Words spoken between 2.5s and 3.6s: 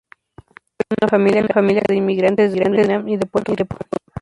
de Surinam y de Puerto